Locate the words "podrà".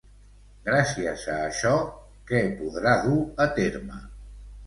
2.63-2.95